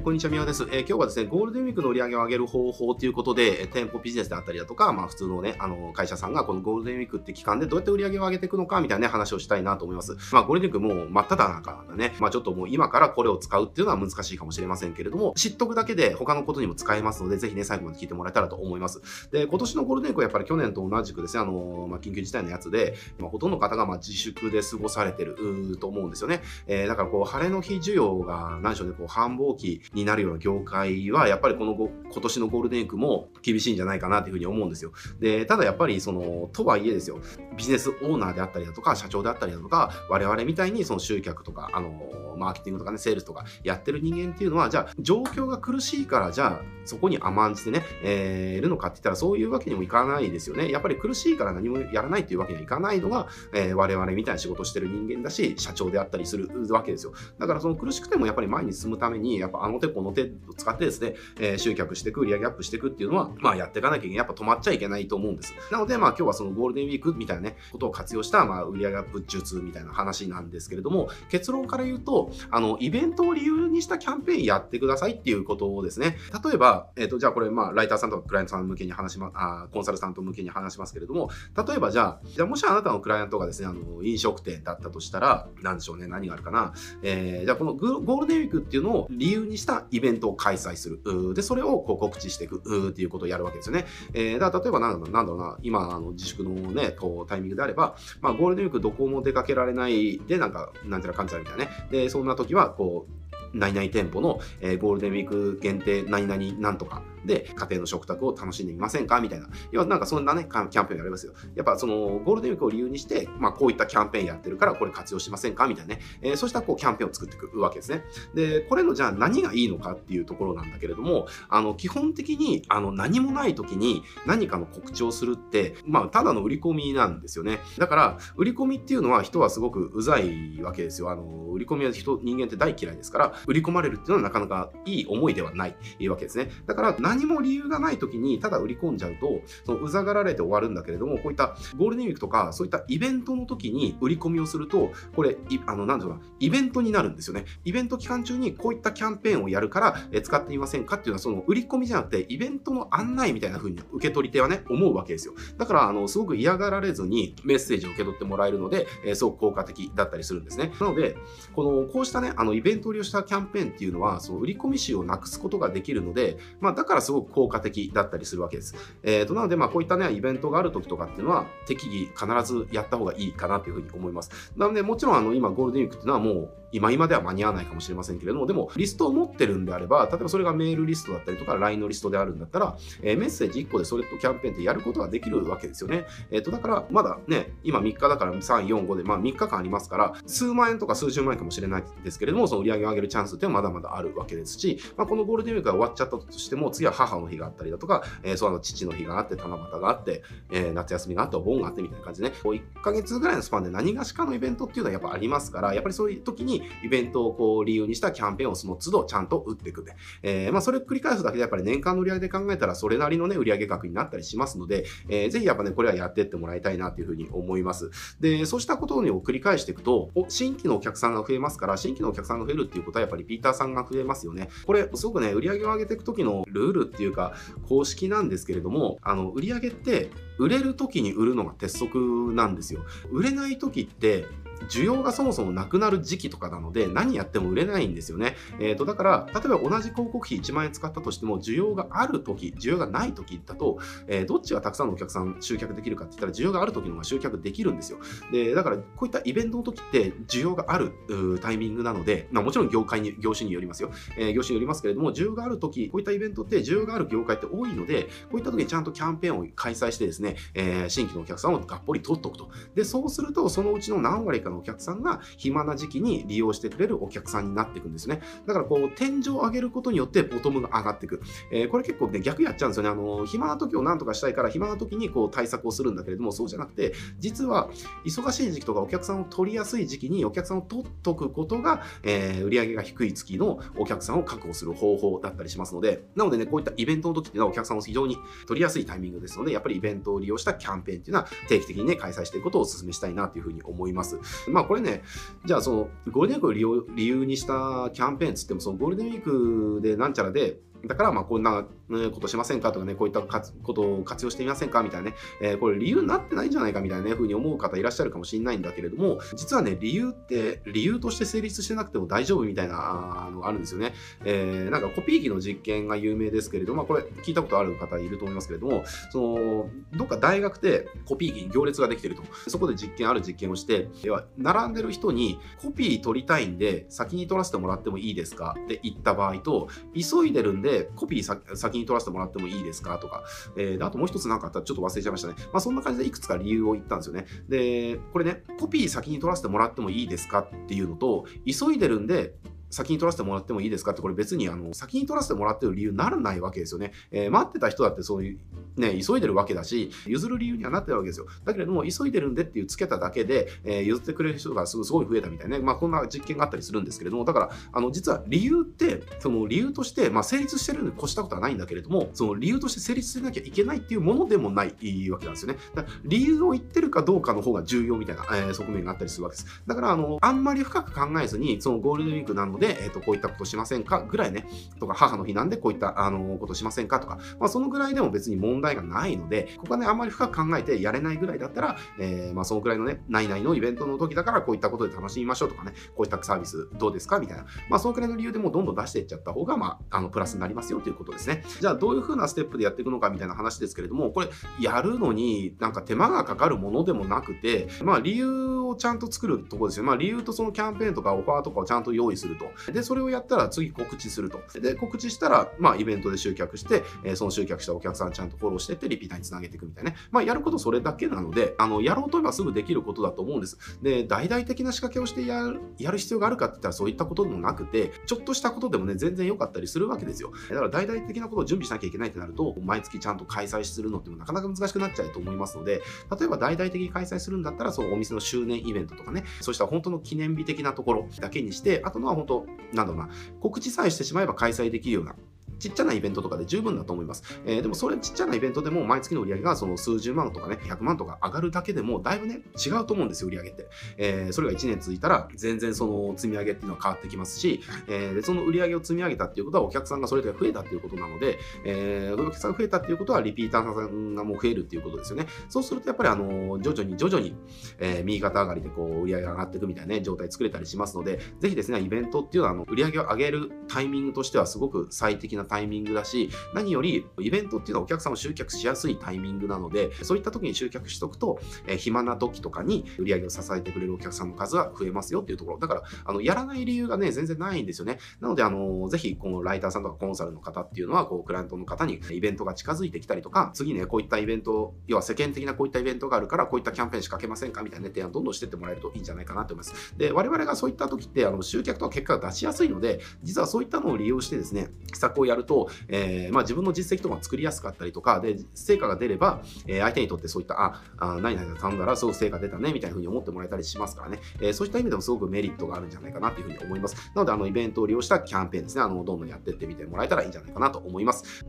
[0.00, 10.16] い、こんにちは、宮です、えー、今日はですね、ゴールデンウィークの売り上げを上げる方法ということで、店舗ビジネスであったりだとか、まあ普通のね、あの、会社さんがこのゴールデンウィークって期間でどうやって売り上げを上げていくのかみたいな、ね、話をしたいなと思います。
[10.32, 12.14] まあゴールデンウィークもう真っ只中なんだね。
[12.18, 19.30] まあちょっともう今からこれを使うっていうのは難しいかもしれませんけれども、知っとくだけで他のことにも使えますので、ぜひね、最後まで聞いてもらえたらと思います。
[19.30, 25.36] で、今年のゴールデンウィークはやっぱり去年と同じくですね、あの、まあ緊急事態のやつで、まあほとんどの方がまあ自粛で過ごされてる
[25.78, 26.40] と思うんですよね。
[26.66, 34.92] えー、だからこう、晴れの日需要が、何でしょうね、こう繁忙期にになるような業界は、やっぱりこの今年のゴールデンウィークも厳しいんじゃないかなというふうに思うんですよ。
[35.18, 37.20] で、ただやっぱりその、とはいえですよ、
[37.56, 50.70] ビジネスオーナーであったりだとか、社長であったりだとか、我々みたいにその集客とか、あの、マーケティングとかね、セールスとかやってる人間っていうのは、じゃあ、状況が苦しいから、じゃあ、そこに甘んじてね、えー、いるのかって言ったら、そういうわけにもいかないですよね。
[50.70, 57.12] やっぱり苦しいから何もやらないっていうわけにはいかないのが、えー、我々みたいな仕事してる人間だし、社長であったりするわけですよ。
[57.38, 64.16] だからその苦しくてもやっぱり前に進むために、やっぱあの手この手を使ってですね、えー、集客していく、売上アップしていくっていうのは、まあやっていかなきゃいけない。
[64.18, 65.54] やっぱ止まっちゃいけないと思うんです。
[65.70, 86.72] なので、まあ今日はそのゴールデンウィークみたいなね、ことを活用した、まあ売上アップ術みたいな話なんですけれども、結論から言うと、あの、イベントを理由にしたキャンペーンやってくださいっていうことをですね、例えば、えっ、ー、と、じゃあこれ、まあ、ライターさんとかクライアントさん向けに話しま、あコンサルタント向けに話しますけれども、例えばじゃあ、じゃあもしあなたのクライアントがですね、あの、飲食店だったとしたら、なんでしょうね、何があるかな。
[87.02, 91.34] えー、じゃあこのゴールデンウィークっていうのを理由にしたたイベントを開催する。
[91.34, 93.86] で、それをこう告知していくっていうことをやるわけですよね。
[94.12, 101.70] えー、だから例えばなんだろうな、今、あの自粛のね、こうタイミングであれば、まあ、ゴールデンウィークどこも出かけられないで、なんか、なんていうか感じあるみたいなね。
[101.90, 103.20] で、そんな時は、こう、
[103.52, 109.20] 何々店舗の、えー、ゴールデンウィーク限定何々なんとかで家庭の食卓を楽しんでみませんか？
[109.20, 109.48] みたいな。
[109.72, 111.32] 要はなんかそんなね、キャンペーンやりますよ。
[111.54, 115.66] やっぱそのゴールデンウィークを理由にして、まあこういったキャンペーンやってるからこれ活用しませんか？
[115.66, 116.00] みたいなね。
[116.22, 118.04] えー、そうしたこうキャンペーンを作っていくわけですね。
[118.34, 127.58] で、これのじゃあ何がいいのかっていうところなんだけれども、あの基本的にあの何もない時に何かの告知をするって、まあただの売り込みなんですよね。
[127.78, 131.10] だから売り込みっていうのは人はすごくうざいわけですよ。
[131.10, 136.50] あの売り込みは人、人間って大嫌いですから、売り込まれるっていうのはなかなかいい思いではないわけですね。
[136.66, 147.46] だから何も理由がない時にただ売り込んじゃうと、そのうざがられて終わるんだけれども、こういったゴールデンウィークとか、そういったイベントの時に売り込みをすると、これ、あの、なんだろうな、イベントになるんですよね。
[147.64, 155.34] イベント期間中にこういったキャンペーンをやるから、え使ってみませんかっていうのは、その売り込みじゃなくて、イベントの案内みたいな風に受け取り手はね、思うわけですよ。
[155.58, 160.72] だから、あの、すごく嫌がられずにメッセージを受け取ってもらえるので、え、すごく効果的だったりするんですね。
[160.80, 161.16] なので、
[161.54, 168.74] この、こうしたね、あの、イベントを利用したキャンペーンっていうのは、その売り込み紙をなくすことができるので、まあ、だからすごく効果的だったりするわけです。
[169.02, 174.52] えー、と、なので、まあ、こういったね、イベントがある時とかっていうのは、適宜必ずやった方がいいかなというふうに思います。
[174.56, 186.06] なので、もちろん、あの、今、ゴールデンウィークっていうのはもう、今今では間に合わないかもしれませんけれども、でも、リストを持ってるんであれば、例えばそれがメールリストだったりとか、LINE のリストであるんだったら、えー、メッセージ1個でそれとキャンペーンってやることができるわけですよね。
[186.30, 209.94] えっ、ー、と、だから、まだね、今3日だから3、4、5で、まあ3日間ありますから、数万円とか数十万円かもしれないですけれども、その売り上げを上げるチャンスってまだまだあるわけですし、まあ、このゴールデンウィークが終わっちゃったとしても、次は母の日があったりだとか、えー、そうあの父の日があって、七夕があって、えー、夏休みがあって、お盆があってみたいな感じでね、こう1ヶ月ぐらいのスパンで何がしかのイベントっていうのはやっぱありますから、やっぱりそういう時にイベントをこう理由にしたキャンペーンをその都度ちゃんと打っていくで。
[210.22, 217.90] えー、まあそれを繰り返すだけでやっぱり年間の売り上げで考えたらそれなりのね、売上額になったりしますので、えー、ぜひやっぱね、これはやってってもらいたいなというふうに思います。
[218.20, 224.48] で、そうしたことを繰り返していくと、新規のお客さんが増えますから、新規のお客さんが増えるっていうことはやっぱりピーターさんが増えますよね。
[224.66, 227.34] これ、すごくね、売上を上げていく時のルールルっていうか、
[227.68, 232.84] 公式なんですけれども、あの、売り上げって売れる時に売るのが鉄則なんですよ。
[233.10, 234.26] 売れない時って
[234.68, 238.36] 需要がそもそもなくなる時期とかなので、何やっても売れないんですよね。
[238.58, 247.98] えっ、ー、と、だから、例えば同じ広告費1万円使ったとしても、需要がある時、需要がない時だと、えー、どっちがたくさんのお客さん集客できるかって言ったら、需要がある時の方が集客できるんですよ。
[248.32, 250.92] で、だから、こういったイベントの時って、需要がある
[251.40, 253.90] タイミングなので、まあ、もちろん業界に、業種によりますよ。
[254.16, 262.50] えー、業種によりますけれども、需要がある時、こういったイベントって需要がある業界って多いので、こういった時にちゃんとキャンペーンを開催してですね、えー、新規のお客さんをがっぽり取っておくと。
[262.74, 268.20] で、そうすると、そのうちの何割かのお客さんが、暇な時期に利用してくれるお客さんになっていくんですね。
[268.46, 271.20] だからこう、天井を上げることによってボトムが上がっていく。
[271.50, 272.88] えー、これ結構ね、逆やっちゃうんですよね。
[272.90, 277.70] あの、暇な時を何とかしたいから、暇な時にこう対策をするんだけれども、そうじゃなくて、実は
[278.04, 288.16] 忙しい時期とかお客さんを取りやすい時期にお客さんを取っとくことが、えー、売上が低い月のお客さんを確保する方法だったりしますので、なのでね、こういったイベントの時っていうのはお客さんを非常に
[288.46, 294.18] 取りやすいタイミングですので、やっぱりイベントを利用したキャンペーンっていうのは定期的にね、開催していくことをお勧めしたいなというふうに思います。
[294.48, 295.02] まあこれね、
[295.44, 301.66] じゃあそのゴールデンウィークを利用理由にしたキャンペーンつっても、そのゴールデンウィークでなんちゃらで、だから、まあ、こんな
[302.12, 313.94] ことしませんかとかね、こういったことを活用してみませんかみたいなね、えー、これ理由になってないんじゃないかみたいなね、ふうに思う方いらっしゃるかもしれないんだけれども、実はね、理由って、理由として成立してなくても大丈夫みたいなのがあるんですよね。
[314.24, 322.22] えー、なんかコピー機の実験が有名ですけれども、まあ、これ聞いたことある方いると思いますけれども、その、どっか大学でコピー機に行列ができてると。
[322.48, 333.24] そこで実験、ある実験をして、要は、並んでる人にコピー取りたいんで、先に取らせてもらってもいいですかって言った場合と、急いでるんで、コピー先に取らせてもらってもいいですかとか、
[333.56, 335.34] えー、あともう一つ何かあったらちょっと忘れちゃいましたね。
[335.52, 337.26] まあそんな感じでいくつか理由を言ったんですよね。
[337.48, 342.34] で、これね、コピー先に取らせてもらってもいいですかっていうのと、急いでるんで、
[342.70, 346.92] 先に取らせてもらってもいいですかって、これ別にあの先に取らせてもらってる理由にならないわけですよね。
[347.10, 351.26] えー、待ってた人だってそういう、ね、急いでるわけだし、譲る理由にはなってるわけですよ。
[351.44, 364.70] だけれども、急いでるんでっていうつけただけで、えー、譲ってくれる人がすごい増えたみたいなね、まあこんな実験があったりするんですけれども、だから、あの実は理由って、その理由として、まあ成立してるのに越したことはないんだけれども、その理由として成立しなきゃいけないっていうものでもない
[365.10, 365.58] わけなんですよね。
[365.74, 369.62] だから理由を言ってるかどうかの方が重要みたいな、えー、側面があったりするわけです。
[369.66, 374.02] だから、あの、あんまり深く考えずに、そのゴールデンウィークなので、え、ー、と、こういったことしませんか？
[374.02, 374.46] ぐらいね、
[374.78, 377.00] とか、母の日なんでこういったあのことしませんか？
[377.00, 387.18] とか、まあ、そのぐらいでも別に問題がないので、ここはね、あんまり深く考えてやれないぐらいだったら、えー、まあ、そのぐらいのね、内々のイベントの時だからこういったことで楽しみましょうとかね、こういったサービスどうですか？
[387.18, 391.44] みたいな、まあ、そのくらいの理由でもどんどん出していっちゃった方が、まあ、あのプラスになりますよということですね。
[391.60, 394.28] じゃあ、どういう風なステップでやっていくのかみたいな話ですけれども、これ、
[394.60, 399.84] やるのになんか手間がかかるものでもなくて、まあ、理由をちゃんと作るとこですよ。
[399.84, 402.72] まあ、理由とそのキャンペーンとかオファーとかをちゃんと用意すると。
[402.72, 404.40] で、それをやったら次告知すると。
[404.60, 409.96] で、告知したら、まあ、イベントで集客して、えー、その集客したお客さんちゃんとフォローしてって、リピーターにつなげていくみたいなね。
[410.10, 413.58] まあ、やることそれだけなので、あの、やろうと思えばすぐできることだと思うんです。
[413.82, 420.32] で、大々的な仕掛けをしてやる、やる必要があるかって言ったらそういったことでもなくて、ちょっとしたことでもね、全然良かったりするわけですよ。
[420.48, 425.82] だから大々的なことを準備しなきゃいけないってなると、毎月ちゃんと開催するのってもなかなか難しくなっちゃうと思いますので、
[426.18, 433.10] 例えば大々的に開催するんだったら、そうお店の周年イベントとかね、そうした本当の記念日的なところだけにして、あとのは本当、なんだろうな、
[433.40, 435.14] 告知さえしてしまえば開催できるような
[435.60, 437.22] ちっちゃなイベントとかで十分だと思います。
[437.44, 443.68] えー、でもそれちっちゃなイベントでも毎月の売り上げがその数十万とかね、100万とか上がるだけでもだいぶね、違うと思うんですよ、売り上げって。
[443.96, 455.26] えー、それが1年続いたら全然その積み上げっていうのは変わってきますし、えー、その売り上げを積み上げたっていうことはお客さんがそれで増えたっていうことなので、えー、お客さんが増えたっていうことはリピーターさんがもう増えるっていうことですよね。
[455.48, 457.36] そうするとやっぱりあの、徐々に徐々に、
[457.78, 475.58] えー、右肩上がりでこう売り上げが上がっていくみたいなね、状態作れたりしますので、ぜひですね、イベントっていうのはあの売り上げを上げるタイミングとしてはすごく最適なタイミングだし、何よりイベントっていうのはお客さんを集客しやすいタイミングなので、そういった時に集客しとくと、え、暇な時とかに売り上げを支えてくれるお客さんの数が増えますよっていうところ。
[475.58, 477.98] だから、あの、やらない理由がね、全然ないんですよね。
[478.20, 489.94] なので、あの、ぜひ、このライターさんとかコンサルの方っていうのは、こう、クライアントの方にイベントが近づいてきたりとか、次ね、こういったイベント、要は世間的なこういったイベントがあるから、こういったキャンペーン仕掛けませんかみたいな、提案どんどんしてってもらえるといいんじゃないかなと思います。
[489.96, 506.96] で、我々がそういった時って、あの、集客とか結果が出しやすいので、実はそういったのを利用してですね、施策をやると、えー、まあ自分の実績とか作りやすかったりとか、で、成果が出れば、えー、相手にとってそういった、あ、あ何々頼んだらすごく成果出たね、みたいな風に思ってもらえたりしますからね、えー、そういった意味でもすごくメリットがあるんじゃないかなというふうに思います。
[507.14, 511.44] なので、あの、イベントを利用したキャンペーンですね、あの、どんどんやってってみてもらえたらいいんじゃないかなと思います。